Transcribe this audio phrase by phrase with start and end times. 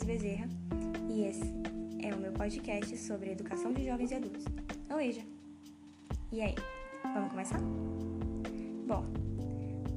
[0.00, 0.48] Bezerra
[1.10, 1.44] e esse
[2.02, 4.44] é o meu podcast sobre educação de jovens e adultos.
[5.02, 5.22] EJA.
[6.32, 6.54] E aí,
[7.12, 7.60] vamos começar?
[8.86, 9.04] Bom,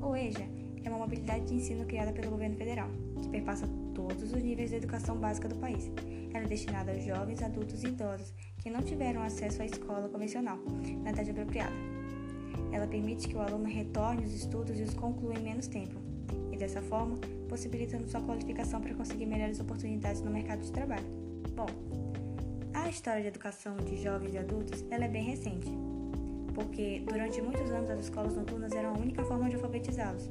[0.02, 0.48] o EJA
[0.84, 2.90] é uma mobilidade de ensino criada pelo governo federal,
[3.22, 5.90] que perpassa todos os níveis de educação básica do país.
[6.34, 10.58] Ela é destinada aos jovens, adultos e idosos que não tiveram acesso à escola convencional
[11.04, 11.76] na idade apropriada.
[12.72, 16.00] Ela permite que o aluno retorne os estudos e os conclua em menos tempo,
[16.56, 17.18] e dessa forma,
[17.50, 21.06] possibilitando sua qualificação para conseguir melhores oportunidades no mercado de trabalho.
[21.54, 21.68] Bom,
[22.74, 25.70] a história de educação de jovens e adultos ela é bem recente,
[26.54, 30.30] porque durante muitos anos as escolas noturnas eram a única forma de alfabetizá-los,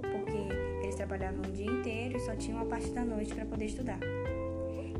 [0.00, 3.66] porque eles trabalhavam o dia inteiro e só tinham a parte da noite para poder
[3.66, 3.98] estudar.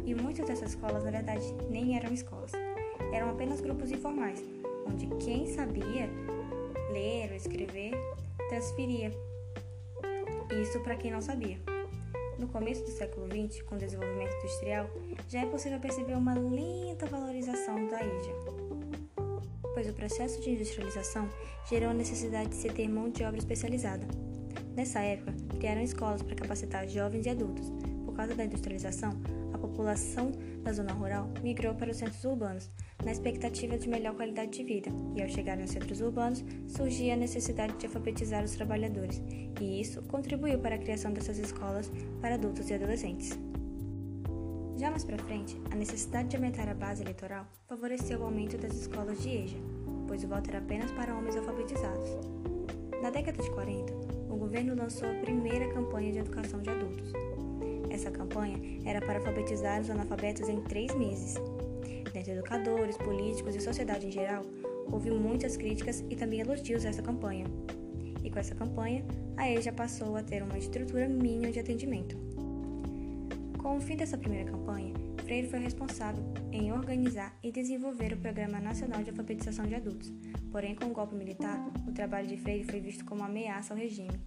[0.05, 2.52] E muitas dessas escolas, na verdade, nem eram escolas,
[3.13, 4.45] eram apenas grupos informais,
[4.87, 6.09] onde quem sabia
[6.93, 7.93] ler ou escrever
[8.49, 9.11] transferia
[10.55, 11.59] isso para quem não sabia.
[12.39, 14.91] No começo do século XX, com o desenvolvimento industrial,
[15.29, 18.35] já é possível perceber uma lenta valorização da ilha,
[19.73, 21.29] pois o processo de industrialização
[21.69, 24.07] gerou a necessidade de se ter mão de obra especializada.
[24.75, 27.73] Nessa época, criaram escolas para capacitar jovens e adultos.
[28.05, 29.19] Por causa da industrialização,
[29.55, 30.31] a população
[30.63, 32.71] da zona rural migrou para os centros urbanos,
[33.07, 37.16] na expectativa de melhor qualidade de vida, e ao chegar aos centros urbanos, surgia a
[37.16, 39.23] necessidade de alfabetizar os trabalhadores,
[39.60, 41.88] e isso contribuiu para a criação dessas escolas
[42.21, 43.38] para adultos e adolescentes.
[44.76, 48.74] Já mais para frente, a necessidade de aumentar a base eleitoral favoreceu o aumento das
[48.74, 49.57] escolas de EJA,
[50.09, 52.10] pois o voto era apenas para homens alfabetizados.
[53.01, 53.93] Na década de 40,
[54.29, 57.13] o governo lançou a primeira campanha de educação de adultos.
[57.88, 61.37] Essa campanha era para alfabetizar os analfabetos em três meses,
[62.19, 64.43] entre educadores, políticos e sociedade em geral,
[64.91, 67.47] houve muitas críticas e também elogios a essa campanha.
[68.22, 69.05] E com essa campanha,
[69.37, 72.17] a EJA passou a ter uma estrutura mínima de atendimento.
[73.59, 74.94] Com o fim dessa primeira campanha,
[75.25, 76.22] Freire foi responsável
[76.53, 80.12] em organizar e desenvolver o Programa Nacional de Alfabetização de Adultos.
[80.53, 84.21] Porém, com o golpe militar, o trabalho de Freire foi visto como ameaça ao regime,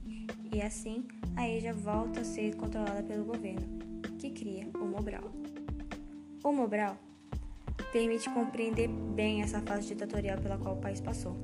[0.53, 1.07] e assim
[1.37, 3.65] a EJA volta a ser controlada pelo governo,
[4.17, 5.31] que cria o Mobral.
[6.43, 6.97] O Mobral
[7.91, 11.35] permite compreender bem essa fase ditatorial pela qual o país passou.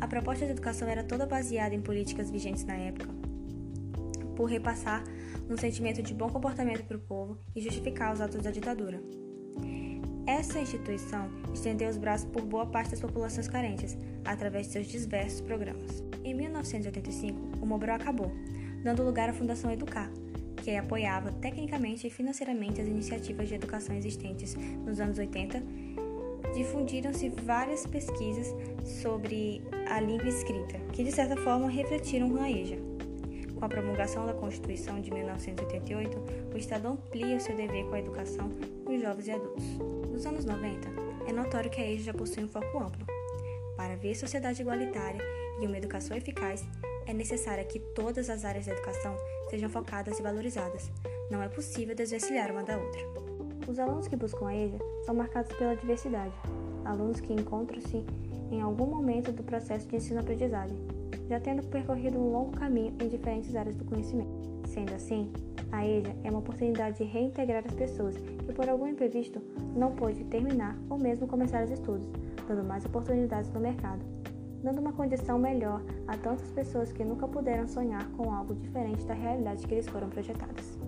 [0.00, 3.08] A proposta de educação era toda baseada em políticas vigentes na época,
[4.34, 5.04] por repassar
[5.48, 9.02] um sentimento de bom comportamento para o povo e justificar os atos da ditadura.
[10.26, 15.40] Essa instituição estendeu os braços por boa parte das populações carentes, através de seus diversos
[15.40, 16.04] programas.
[16.24, 18.30] Em 1985, o Mobral acabou,
[18.82, 20.10] dando lugar à Fundação Educar,
[20.62, 24.54] que apoiava tecnicamente e financeiramente as iniciativas de educação existentes
[24.84, 25.62] nos anos 80,
[26.54, 28.54] difundiram-se várias pesquisas
[28.84, 32.78] sobre a língua escrita, que de certa forma refletiram a EJA.
[33.58, 36.18] Com a promulgação da Constituição de 1988,
[36.54, 38.48] o Estado amplia o seu dever com a educação
[38.86, 39.64] dos jovens e adultos.
[40.10, 40.88] Nos anos 90,
[41.28, 43.19] é notório que a EJA possui um foco amplo.
[43.80, 45.22] Para ver sociedade igualitária
[45.58, 46.62] e uma educação eficaz,
[47.06, 49.16] é necessária que todas as áreas da educação
[49.48, 50.90] sejam focadas e valorizadas.
[51.30, 53.00] Não é possível desvencilhar uma da outra.
[53.66, 56.34] Os alunos que buscam a EJA são marcados pela diversidade,
[56.84, 58.04] alunos que encontram-se
[58.50, 60.76] em algum momento do processo de ensino-aprendizagem,
[61.26, 64.68] já tendo percorrido um longo caminho em diferentes áreas do conhecimento.
[64.68, 65.32] Sendo assim,
[65.72, 69.40] a EJA é uma oportunidade de reintegrar as pessoas que, por algum imprevisto,
[69.74, 72.06] não pôde terminar ou mesmo começar os estudos,
[72.54, 74.00] dando mais oportunidades no mercado
[74.62, 79.14] dando uma condição melhor a tantas pessoas que nunca puderam sonhar com algo diferente da
[79.14, 80.78] realidade que lhes foram projetadas.